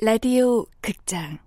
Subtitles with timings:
[0.00, 1.40] 라디오 극장.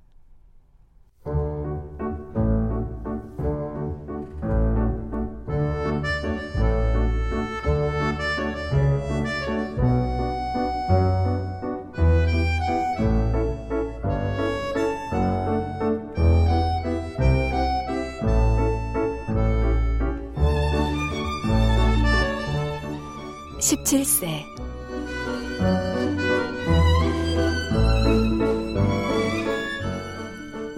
[23.59, 24.43] 17세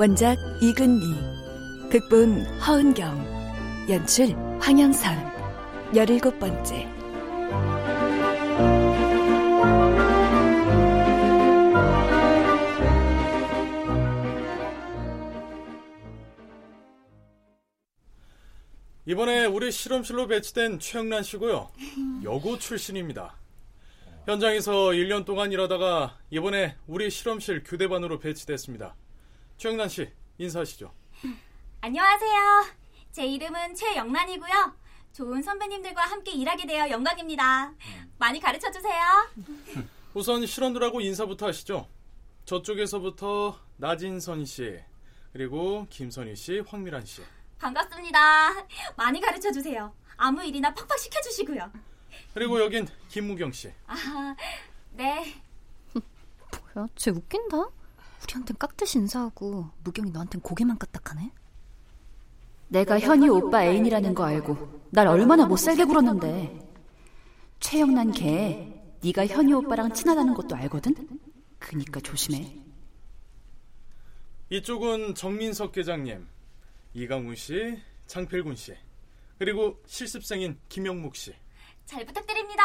[0.04, 1.16] 원작 이근미
[1.90, 6.86] 극본 허은경 연출 황영선 열일곱 번째
[19.06, 21.72] 이번에 우리 실험실로 배치된 최영란 씨고요.
[22.26, 23.38] 여고 출신입니다.
[24.26, 28.98] 현장에서 1년 동안 일하다가 이번에 우리 실험실 교대반으로 배치됐습니다.
[29.58, 30.92] 최영란 씨, 인사하시죠.
[31.82, 32.66] 안녕하세요.
[33.12, 34.76] 제 이름은 최영란이고요.
[35.14, 37.72] 좋은 선배님들과 함께 일하게 되어 영광입니다.
[38.18, 39.02] 많이 가르쳐 주세요.
[40.14, 41.88] 우선 실원들하고 인사부터 하시죠.
[42.46, 44.80] 저쪽에서부터 나진선 씨,
[45.32, 47.22] 그리고 김선희 씨, 황미란 씨.
[47.60, 48.20] 반갑습니다.
[48.98, 49.94] 많이 가르쳐 주세요.
[50.18, 51.72] 아무 일이나 팍팍 시켜 주시고요.
[52.34, 53.72] 그리고 여긴 김무경 씨.
[53.88, 54.36] 아,
[54.92, 55.36] 네.
[56.76, 57.58] 뭐야, 쟤 웃긴다.
[58.24, 61.32] 우리한텐 깍듯이 인사하고 무경이 너한텐 고개만 까딱하네.
[62.70, 66.60] 내가 현이 오빠 애인이라는 거 알고 날 얼마나 못살게 굴었는데
[67.60, 70.96] 최영란 걔 네가 현이 오빠랑 친하다는 것도 알거든?
[71.60, 72.58] 그니까 조심해.
[74.50, 76.28] 이쪽은 정민석 계장님,
[76.94, 78.76] 이강훈 씨, 장필군 씨,
[79.40, 81.34] 그리고 실습생인 김영묵 씨.
[81.86, 82.64] 잘 부탁드립니다.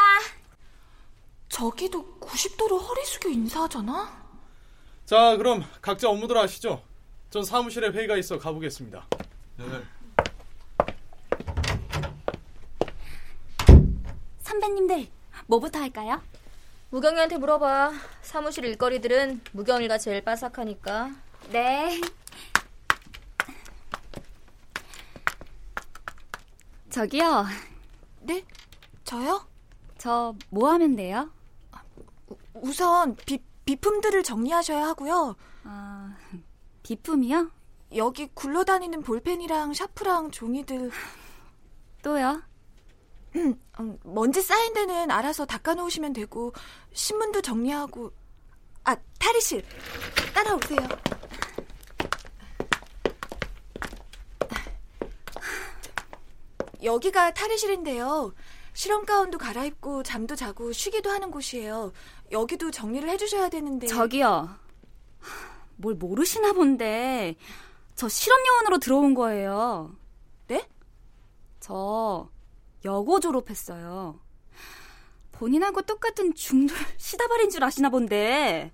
[1.48, 4.27] 저기도 90도로 허리 숙여 인사하잖아?
[5.08, 6.82] 자, 그럼 각자 업무들 아시죠?
[7.30, 9.06] 전 사무실에 회의가 있어 가보겠습니다.
[9.56, 9.64] 네.
[14.40, 15.06] 선배님들,
[15.46, 16.20] 뭐부터 할까요?
[16.90, 17.92] 무경이한테 물어봐.
[18.20, 21.10] 사무실 일거리들은 무경이가 제일 빠삭하니까.
[21.52, 22.02] 네.
[26.90, 27.46] 저기요.
[28.20, 28.44] 네?
[29.04, 29.46] 저요?
[29.96, 31.30] 저 뭐 하면 돼요?
[32.52, 33.38] 우선 비,
[33.88, 35.34] 비품들을 정리하셔야 하고요.
[35.64, 36.14] 아,
[36.82, 37.50] 비품이요?
[37.96, 40.90] 여기 굴러다니는 볼펜이랑 샤프랑 종이들
[42.02, 42.42] 또요?
[43.36, 43.58] 음,
[44.04, 46.52] 먼지 쌓인 데는 알아서 닦아놓으시면 되고
[46.92, 48.12] 신문도 정리하고
[48.84, 49.64] 아 탈의실
[50.34, 50.78] 따라오세요.
[56.82, 58.34] 여기가 탈의실인데요.
[58.78, 61.92] 실험 가운도 갈아입고 잠도 자고 쉬기도 하는 곳이에요.
[62.30, 63.88] 여기도 정리를 해주셔야 되는데.
[63.88, 64.48] 저기요.
[65.74, 67.34] 뭘 모르시나 본데
[67.96, 69.96] 저 실험 요원으로 들어온 거예요.
[70.46, 70.68] 네?
[71.58, 72.30] 저
[72.84, 74.20] 여고 졸업했어요.
[75.32, 78.72] 본인하고 똑같은 중졸 시다발인 줄 아시나 본데.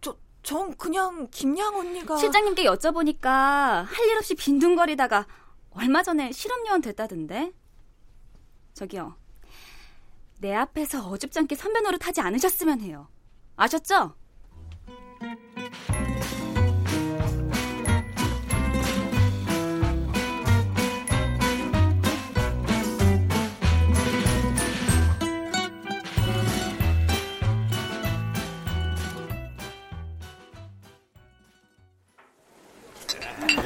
[0.00, 2.16] 저, 전 그냥 김양 언니가.
[2.16, 5.24] 실장님께 여쭤보니까 할 일 없이 빈둥거리다가
[5.70, 7.52] 얼마 전에 실험요원 됐다던데?
[8.78, 9.16] 저기요.
[10.38, 13.08] 내 앞에서 어줍지 않게 선배 노릇 하지 않으셨으면 해요.
[13.56, 14.14] 아셨죠?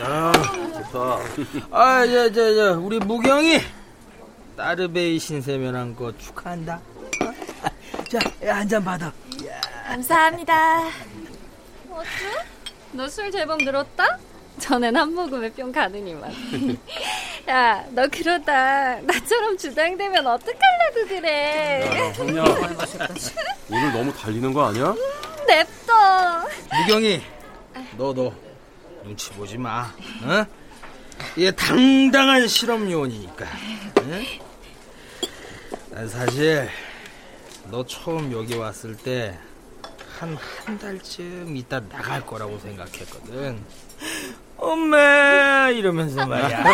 [0.01, 1.19] 야, 좋다.
[1.71, 3.59] 아, 저, 저, 저, 우리 무경이
[4.57, 6.81] 따르베이 신세 면한 거 축하한다.
[8.09, 8.19] 자,
[8.55, 9.13] 한 잔 받아.
[9.87, 10.89] 감사합니다.
[11.91, 12.09] 어쭈?
[12.93, 14.19] 너술 제법 늘었다?
[14.59, 16.31] 전엔 한 모금에 뿅 가느니만.
[17.49, 22.13] 야, 너 그러다 나처럼 주당되면 어떡하려고 그래.
[22.37, 22.47] 야.
[23.71, 24.95] 오늘 너무 달리는 거 아니야?
[25.47, 25.93] 냅둬.
[26.79, 27.21] 무경이,
[27.97, 28.33] 너, 너,
[29.03, 29.91] 눈치 보지 마.
[30.25, 30.45] 어?
[31.39, 33.47] 얘 당당한 실험 요원이니까.
[34.03, 34.25] 응?
[35.91, 36.69] 난 사실
[37.71, 39.39] 너 처음 여기 왔을 때
[40.21, 43.59] 한 한 달쯤 있다 나갈 거라고 생각했거든.
[44.57, 46.65] 엄마 이러면서 말이야.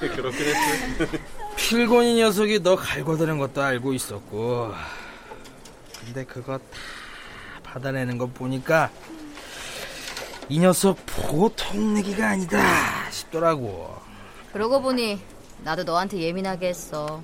[0.00, 1.20] 그렇긴 했지.
[1.56, 4.74] 필곤이 녀석이 너 갈궈드는 것도 알고 있었고.
[6.04, 6.64] 근데 그거 다
[7.62, 8.90] 받아내는 거 보니까
[10.50, 13.96] 이 녀석 보통 내기가 아니다 싶더라고.
[14.52, 15.20] 그러고 보니
[15.62, 17.22] 나도 너한테 예민하게 했어.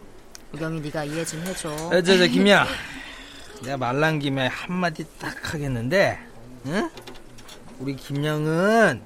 [0.52, 1.90] 우경이 네가 이해 좀 해줘.
[1.92, 2.66] 에, 저, 저, 김야.
[3.64, 6.18] 내가 말란 김에 한마디 딱 하겠는데,
[6.66, 6.88] 응?
[7.80, 9.02] 우리 김양은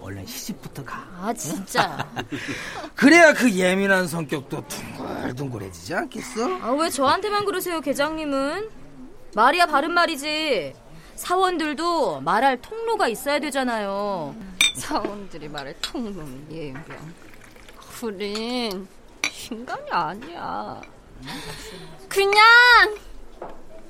[0.00, 1.06] 얼른 시집부터 가.
[1.20, 2.04] 아 진짜.
[2.96, 6.56] 그래야 그 예민한 성격도 둥글둥글해지지 않겠어?
[6.60, 8.68] 아 왜 저한테만 그러세요, 계장님은?
[9.34, 10.74] 말이야 바른 말이지.
[11.16, 14.34] 사원들도 말할 통로가 있어야 되잖아요.
[14.76, 17.14] 사원들이 말할 통로는 예병.
[18.02, 18.86] 우린
[19.50, 20.80] 인간이 아니야.
[22.08, 22.42] 그냥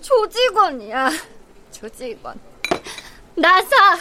[0.01, 1.11] 조직원이야.
[1.73, 2.39] 조직원.
[3.35, 3.99] 나사.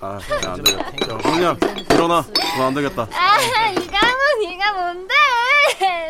[0.00, 0.14] 아,
[0.44, 0.86] 야, 안 되겠다.
[0.86, 1.58] 야, 그냥
[1.90, 2.24] 일어나.
[2.60, 3.08] 안 되겠다.
[3.12, 5.14] 아, 이강은 네가 뭔데?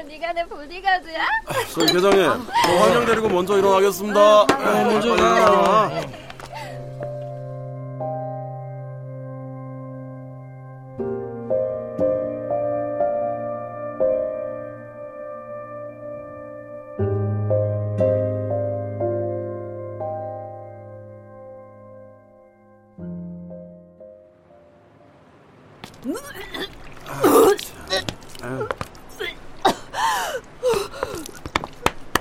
[0.07, 1.25] 네가 내 보디가드야?
[1.75, 4.47] 저기 계장님, 저 환영 데리고 먼저 일어나겠습니다.
[4.47, 5.91] 네, 먼저 일어나.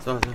[0.07, 0.31] 자, 자.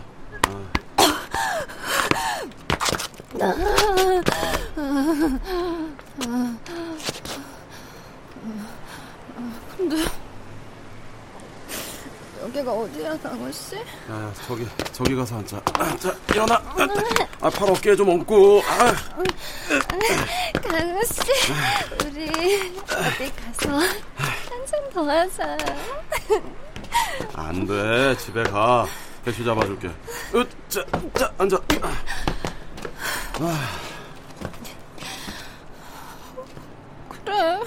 [12.42, 13.76] 여기가 어디야, 강원 씨?
[13.76, 15.62] 야, 야, 저기, 저기 가서 앉자.
[15.72, 16.56] 아, 자, 일어나.
[17.40, 18.60] 아, 팔 어깨 좀 얹고.
[18.66, 18.92] 아,
[20.60, 21.22] 강원 씨,
[22.04, 25.56] 우리 어디 가서 한잔 더 하자.
[27.34, 28.14] 안 돼.
[28.18, 28.86] 집에 가.
[29.24, 29.88] 배시 잡아줄게.
[30.34, 30.84] 으, 자,
[31.14, 31.56] 자, 앉아.
[37.08, 37.60] 그래.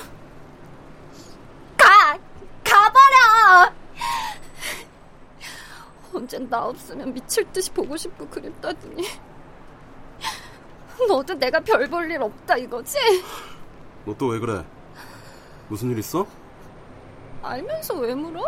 [1.78, 2.18] 가!
[2.64, 3.74] 가버려!
[6.14, 9.06] 언젠 나 없으면 미칠 듯이 보고 싶고 그랬다더니
[11.08, 12.98] 너도 내가 별 볼 일 없다 이거지?
[14.06, 14.64] 너 또 왜 그래?
[15.68, 16.26] 무슨 일 있어?
[17.44, 18.42] 알면서 왜 물어?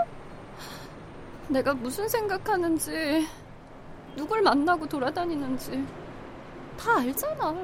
[1.50, 3.28] 내가 무슨 생각하는지
[4.16, 5.86] 누굴 만나고 돌아다니는지
[6.78, 7.56] 다 알잖아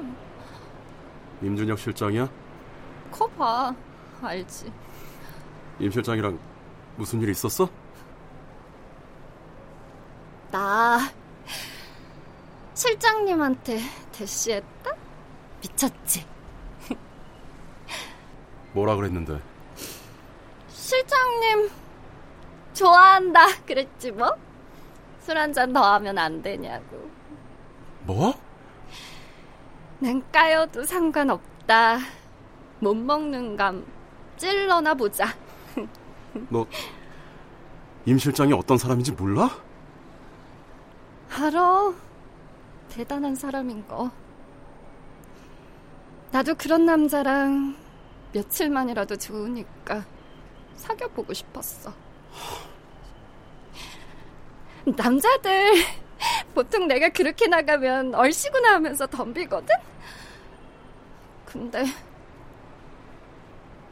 [1.42, 2.28] 임준혁 실장이야?
[3.12, 3.74] 커 봐
[4.22, 4.72] 알지
[5.80, 6.38] 임 실장이랑
[6.96, 7.68] 무슨 일 있었어?
[10.50, 10.98] 나
[12.74, 13.80] 실장님한테
[14.12, 14.92] 대시했다?
[15.60, 16.26] 미쳤지?
[18.72, 19.40] 뭐라 그랬는데?
[20.68, 21.70] 실장님
[22.74, 24.30] 좋아한다 그랬지 뭐?
[25.20, 27.08] 술 한 잔 더 하면 안 되냐고
[28.04, 28.34] 뭐?
[30.00, 31.98] 난 까여도 상관없다
[32.80, 33.86] 못 먹는 감
[34.36, 35.26] 찔러나 보자
[36.50, 36.66] 너
[38.06, 39.48] 임 실장이 어떤 사람인지 몰라?
[41.30, 41.94] 알아
[42.90, 44.10] 대단한 사람인 거
[46.32, 47.76] 나도 그런 남자랑
[48.32, 50.04] 며칠만이라도 좋으니까
[50.76, 51.92] 사귀어보고 싶었어
[54.96, 55.72] 남자들
[56.54, 59.74] 보통 내가 그렇게 나가면 얼씨구나 하면서 덤비거든?
[61.46, 61.84] 근데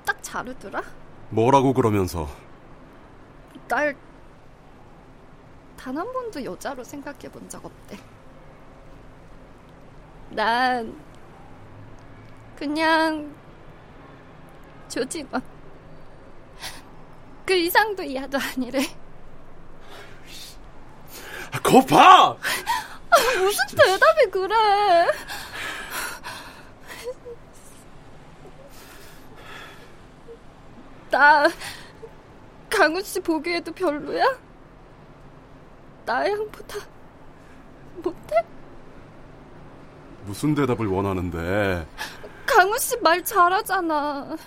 [0.04, 0.82] 딱 자르더라?
[1.30, 2.28] 뭐라고 그러면서?
[3.68, 3.94] 날
[5.76, 7.98] 단 한 번도 여자로 생각해 본 적 없대.
[10.30, 10.96] 난
[12.56, 13.34] 그냥
[14.88, 15.42] 조직원.
[17.52, 18.80] 그 이상도 이하도 아니래.
[21.50, 22.34] 아, 거 봐!
[23.36, 24.54] 무슨 대답이 그래?
[31.10, 31.46] 나
[32.70, 34.24] 강우 씨 보기에도 별로야?
[36.06, 36.78] 나의 향보다
[37.96, 38.34] 못해?
[40.24, 41.86] 무슨 대답을 원하는데?
[42.46, 44.38] 강우 씨말 잘하잖아.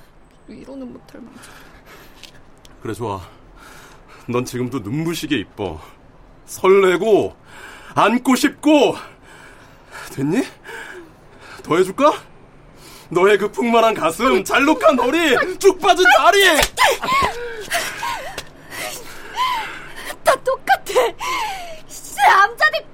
[0.47, 1.64] 위로는 못할 만큼.
[2.85, 3.19] 그래 좋아.
[4.29, 5.81] 넌 지금도 눈부시게 이뻐.
[6.45, 7.35] 설레고
[7.95, 8.95] 안고 싶고
[10.13, 10.43] 됐니?
[11.63, 12.13] 더 해줄까?
[13.09, 16.43] 너의 그 풍만한 가슴, 잘록한 허리, 쭉 빠진 다리.
[20.23, 20.93] 다 똑같아.
[21.87, 22.85] 씨, 남자들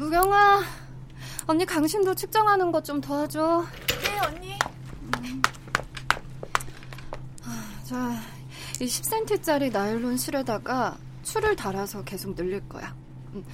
[0.00, 0.62] 무경아,
[1.46, 3.66] 언니 강신도 측정하는 거좀 도와줘.
[4.02, 4.58] 네, 언니.
[5.18, 5.42] 음.
[7.84, 8.18] 자,
[8.80, 12.96] 이 10cm짜리 나일론 실에다가 추를 달아서 계속 늘릴 거야.
[13.34, 13.44] 음.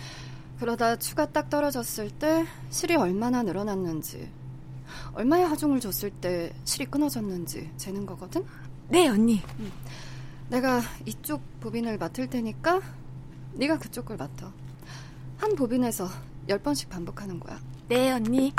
[0.61, 4.31] 그러다 추가 딱 떨어졌을 때 실이 얼마나 늘어났는지,
[5.15, 8.47] 얼마의 하중을 줬을 때 실이 끊어졌는지 재는 거거든?
[8.89, 9.43] 네, 언니.
[9.59, 9.73] 음.
[10.49, 12.81] 내가 이쪽 보빈을 맡을 테니까
[13.55, 14.53] 네가 그쪽 걸 맡아.
[15.39, 16.09] 한 보빈에서
[16.49, 17.59] 10번씩 반복하는 거야.
[17.89, 18.53] 네, 언니.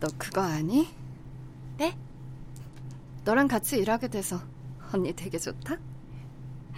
[0.00, 0.88] 너 그거 아니?
[1.78, 1.96] 네?
[3.24, 4.40] 너랑 같이 일하게 돼서
[4.92, 5.76] 언니 되게 좋다?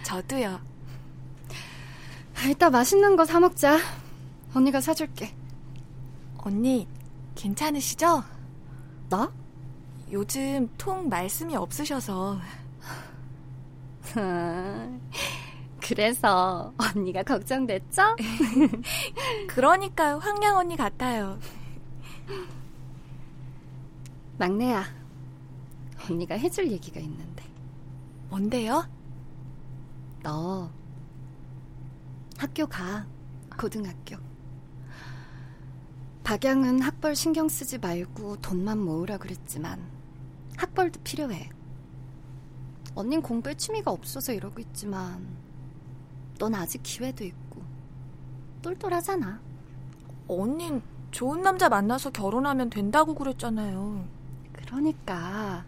[0.03, 0.59] 저도요.
[2.49, 3.77] 이따 맛있는 거 사 먹자.
[4.53, 5.35] 언니가 사줄게.
[6.37, 6.87] 언니,
[7.35, 8.23] 괜찮으시죠?
[9.09, 9.31] 나?
[10.11, 12.39] 요즘 통 말씀이 없으셔서.
[15.89, 18.15] 그래서 언니가 걱정됐죠?
[19.49, 21.39] 그러니까 황량 언니 같아요.
[24.37, 24.85] 막내야,
[26.07, 27.43] 언니가 해줄 얘기가 있는데.
[28.29, 28.87] 뭔데요?
[30.21, 30.69] 너
[32.37, 33.07] 학교 가,
[33.59, 34.17] 고등학교.
[36.23, 39.81] 박양은 학벌 신경 쓰지 말고 돈만 모으라 그랬지만
[40.55, 41.49] 학벌도 필요해.
[42.93, 45.48] 언닌 공부에 취미가 없어서 이러고 있지만
[46.39, 47.61] 넌 아직 기회도 있고
[48.63, 49.39] 똘똘하잖아.
[50.27, 50.81] 언닌
[51.11, 54.07] 좋은 남자 만나서 결혼하면 된다고 그랬잖아요.
[54.53, 55.65] 그러니까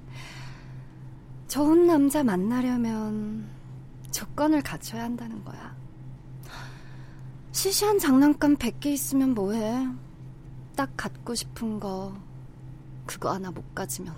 [1.48, 3.50] 좋은 남자 만나려면
[4.12, 5.76] 조건을 갖춰야 한다는 거야.
[7.52, 9.88] 시시한 장난감 100개 있으면 뭐해?
[10.76, 12.16] 딱 갖고 싶은 거
[13.06, 14.16] 그거 하나 못 가지면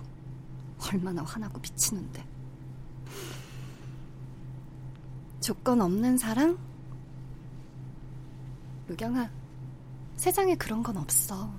[0.92, 2.33] 얼마나 화나고 미치는데.
[5.44, 6.56] 조건 없는 사랑?
[8.86, 9.30] 무경아,
[10.16, 11.52] 세상에 그런 건 없어.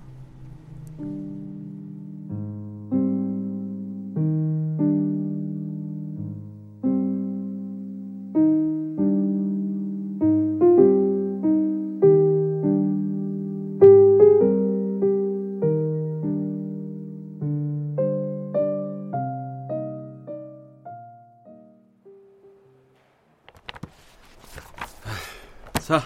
[25.85, 26.01] 자,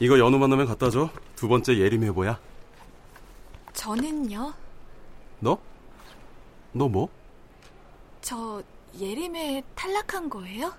[0.00, 1.10] 이거 연우 만나면 갖다 줘.
[1.36, 2.40] 두 번째 예림 해보야.
[3.74, 4.54] 저는요?
[5.40, 5.58] 너?
[6.72, 7.10] 너 뭐?
[8.22, 8.62] 저
[8.98, 10.72] 예림에 탈락한 거예요?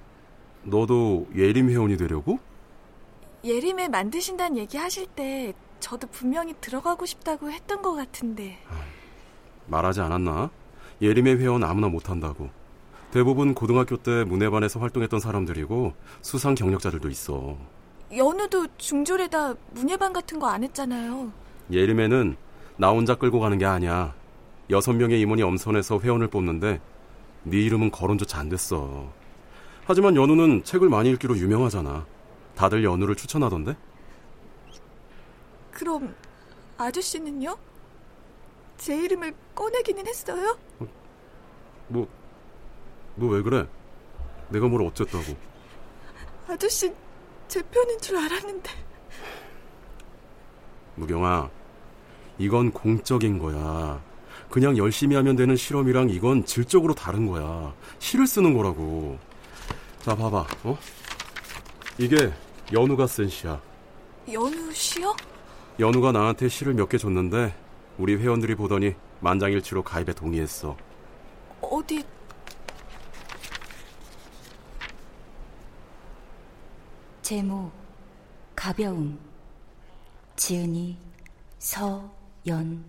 [0.64, 2.40] 너도 예림 회원이 되려고?
[3.44, 8.58] 예림에 만드신다는 얘기 하실 때 저도 분명히 들어가고 싶다고 했던 것 같은데.
[9.68, 10.50] 말하지 않았나?
[11.00, 12.50] 예림의 회원 아무나 못한다고.
[13.12, 17.56] 대부분 고등학교 때 문예반에서 활동했던 사람들이고 수상 경력자들도 있어.
[18.16, 21.32] 연우도 중졸에다 문예반 같은 거 안 했잖아요.
[21.72, 22.36] 예림에는
[22.78, 24.14] 나 혼자 끌고 가는 게 아니야.
[24.70, 26.80] 여섯 명의 임원이 엄선해서 회원을 뽑는데
[27.44, 29.12] 네 이름은 거론조차 안 됐어.
[29.86, 32.06] 하지만 연우는 책을 많이 읽기로 유명하잖아.
[32.56, 33.76] 다들 연우를 추천하던데?
[35.72, 36.14] 그럼
[36.78, 37.56] 아저씨는요?
[38.78, 40.58] 제 이름을 꺼내기는 했어요?
[41.88, 42.08] 뭐,
[43.16, 43.68] 너 왜 그래?
[44.50, 45.24] 내가 뭘 어쨌다고?
[46.48, 46.94] 아저씨
[47.50, 48.70] 제 편인 줄 알았는데.
[50.96, 51.50] 무경아,
[52.38, 54.02] 이건 공적인 거야.
[54.50, 57.74] 그냥 열심히 하면 되는 실험이랑 이건 질적으로 다른 거야.
[58.00, 59.18] 실을 쓰는 거라고.
[60.02, 60.78] 자, 봐봐, 어?
[61.98, 62.32] 이게
[62.72, 63.60] 연우가 쓴 시야.
[64.32, 65.16] 연우 씨요?
[65.80, 67.54] 연우가 나한테 시를 몇 개 줬는데
[67.98, 70.78] 우리 회원들이 보더니 만장일치로 가입에 동의했어.
[71.62, 72.04] 어디
[77.30, 77.72] 제목
[78.56, 79.20] 가벼움
[80.36, 80.98] 지은이
[81.60, 82.80] 서연우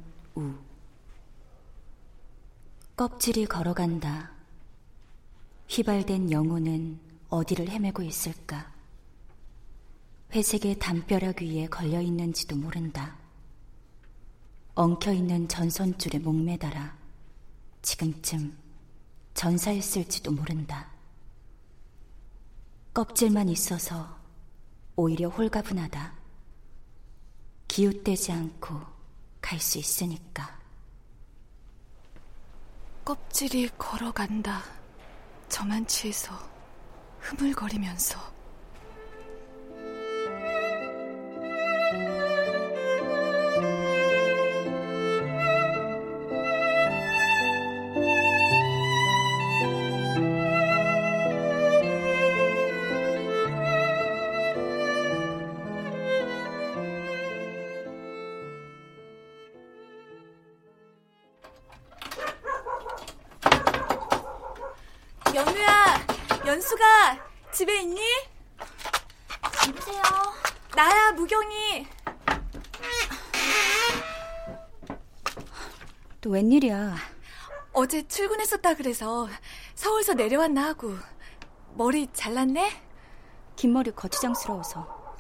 [2.96, 4.30] 껍질이 걸어간다.
[5.68, 8.72] 휘발된 영혼은 어디를 헤매고 있을까?
[10.32, 13.18] 회색의 담벼락 위에 걸려 있는지도 모른다.
[14.74, 16.96] 엉켜 있는 전선줄에 목매달아
[17.82, 18.56] 지금쯤
[19.34, 20.88] 전사했을지도 모른다.
[22.94, 24.18] 껍질만 있어서
[25.00, 26.12] 오히려 홀가분하다.
[27.68, 28.78] 기웃대지 않고
[29.40, 30.60] 갈 수 있으니까.
[33.02, 34.62] 껍질이 걸어간다.
[35.48, 36.38] 저만치에서
[37.20, 38.39] 흐물거리면서.
[66.70, 67.18] 연수가
[67.52, 68.00] 집에 있니?
[69.66, 70.02] 누구세요?
[70.76, 71.86] 나야, 무경이.
[76.20, 76.94] 또 웬일이야?
[77.72, 79.28] 어제 출근했었다 그래서
[79.74, 80.94] 서울서 내려왔나 하고.
[81.74, 82.70] 머리 잘랐네?
[83.56, 85.16] 긴 머리 거치장스러워서.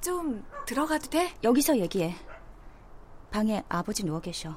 [0.00, 1.32] 좀 들어가도 돼?
[1.44, 2.16] 여기서 얘기해.
[3.30, 4.56] 방에 아버지 누워 계셔.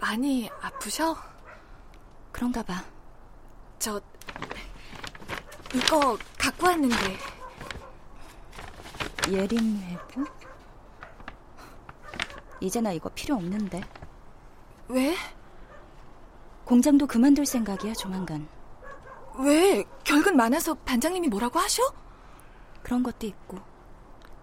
[0.00, 1.16] 많이 아프셔?
[2.32, 2.84] 그런가 봐.
[3.78, 4.00] 저
[5.74, 6.96] 이거 갖고 왔는데
[9.30, 10.24] 예림회부?
[12.60, 13.80] 이제 나 이거 필요 없는데.
[14.88, 15.16] 왜?
[16.64, 18.46] 공장도 그만둘 생각이야, 조만간.
[19.38, 19.84] 왜?
[20.04, 21.82] 결근 많아서 반장님이 뭐라고 하셔?
[22.82, 23.58] 그런 것도 있고.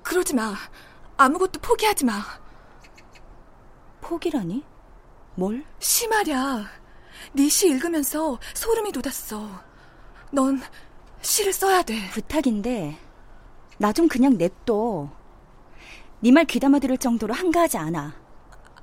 [0.03, 0.53] 그러지 마.
[1.17, 2.21] 아무것도 포기하지 마.
[4.01, 4.65] 포기라니?
[5.35, 5.63] 뭘?
[5.79, 6.65] 시 말이야.
[7.33, 9.47] 네 시 읽으면서 소름이 돋았어.
[10.31, 10.61] 넌
[11.21, 11.95] 시를 써야 돼.
[12.11, 12.97] 부탁인데
[13.77, 15.09] 나 좀 그냥 냅둬.
[16.21, 18.13] 네 말 귀담아 들을 정도로 한가하지 않아.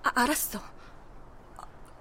[0.02, 0.60] 아, 알았어.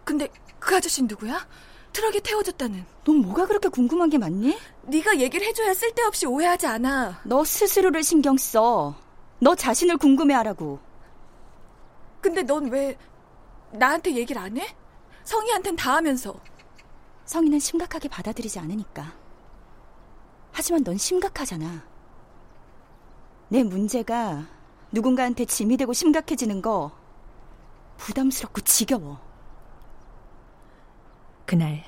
[0.04, 1.46] 근데 그 아저씨는 누구야?
[1.92, 2.86] 트럭에 태워졌다는.
[3.06, 4.58] 넌 뭐가 그렇게 궁금한 게 많니?
[4.84, 7.22] 네가 얘기를 해줘야 쓸데없이 오해하지 않아.
[7.26, 8.96] 너 스스로를 신경 써.
[9.40, 10.80] 너 자신을 궁금해하라고.
[12.22, 12.98] 근데 넌 왜
[13.72, 14.66] 나한테 얘기를 안 해?
[15.24, 16.34] 성희한텐 다 하면서.
[17.26, 19.14] 성희는 심각하게 받아들이지 않으니까.
[20.58, 21.86] 하지만 넌 심각하잖아.
[23.50, 24.48] 내 문제가
[24.94, 26.98] 누군가한테 짐이 되고 심각해지는 거
[27.98, 29.20] 부담스럽고 지겨워.
[31.46, 31.84] 그날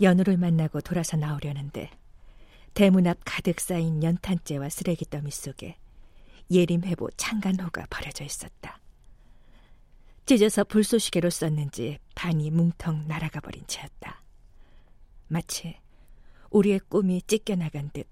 [0.00, 1.90] 연우를 만나고 돌아서 나오려는데
[2.74, 5.76] 대문 앞 가득 쌓인 연탄재와 쓰레기 더미 속에
[6.48, 8.78] 예림회보 창간호가 버려져 있었다.
[10.26, 14.22] 찢어서 불쏘시개로 썼는지 반이 뭉텅 날아가 버린 채였다.
[15.26, 15.80] 마치
[16.50, 18.06] 우리의 꿈이 찢겨나간 듯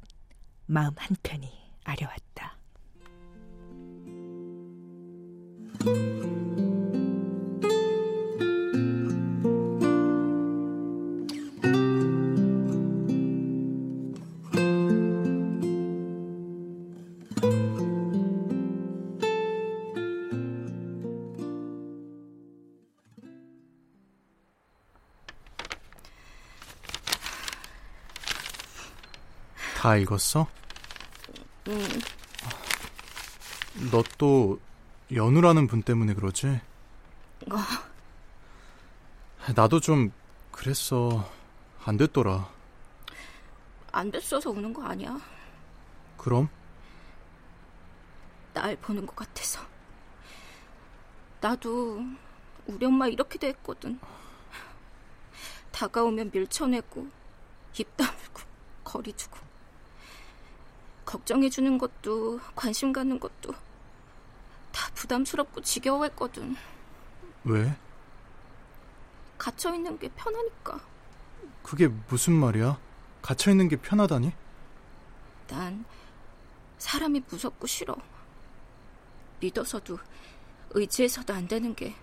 [0.67, 1.49] 마음 한편이
[1.85, 2.59] 아려왔다.
[29.85, 30.47] 다 읽었어?
[31.69, 31.79] 응.
[33.91, 34.59] 너 또
[35.13, 36.59] 연우라는 분 때문에 그러지?
[37.51, 37.57] 어.
[39.55, 40.11] 나도 좀
[40.53, 41.31] 그랬어.
[41.85, 42.49] 안 됐더라.
[43.93, 45.21] 안 됐어서 우는 거 아니야.
[46.17, 46.49] 그럼?
[48.55, 49.61] 날 보는 것 같아서.
[51.43, 52.03] 나도
[52.67, 54.01] 우리 엄마 이렇게 됐거든.
[55.73, 57.07] 다가오면 밀쳐내고
[57.79, 58.41] 입 다물고
[58.83, 59.44] 거리 주고
[61.15, 63.53] 걱정해주는 것도 관심 갖는 것도
[64.73, 66.57] 다 부담스럽고 지겨워했거든.
[67.45, 67.73] 왜?
[69.39, 70.81] 갇혀있는 게 편하니까.
[71.63, 72.79] 그게 무슨 말이야?
[73.23, 74.33] 갇혀있는 게 편하다니?
[75.47, 75.85] 난
[76.79, 77.97] 사람이 무섭고 싫어.
[79.39, 79.99] 믿어서도
[80.71, 81.95] 의지해서도 안 되는 게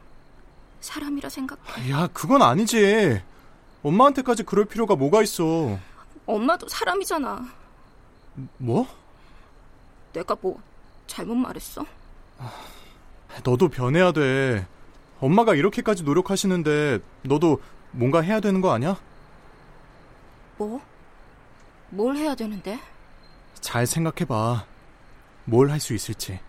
[0.80, 1.92] 사람이라 생각해.
[1.92, 3.22] 야, 그건 아니지.
[3.84, 5.78] 엄마한테까지 그럴 필요가 뭐가 있어.
[6.26, 7.46] 엄마도 사람이잖아.
[8.58, 9.01] 뭐?
[10.14, 10.60] 내가 뭐
[11.08, 11.86] 잘못 말했어?
[13.44, 14.68] 너도 변해야 돼.
[15.20, 18.98] 엄마가 이렇게까지 노력하시는데 너도 뭔가 해야 되는 거 아니야?
[20.58, 20.82] 뭐?
[21.90, 22.80] 뭘 해야 되는데?
[23.60, 24.66] 잘 생각해봐.
[25.46, 26.40] 뭘 할 수 있을지.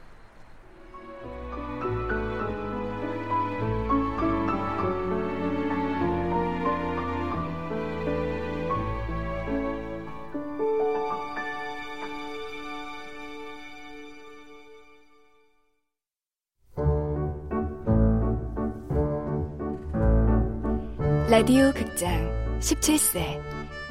[21.32, 23.40] 라디오 극장 17세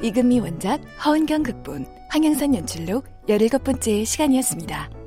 [0.03, 5.00] 이금미 원작 허은경 극본 황영선 연출로 17번째 시간이었습니다.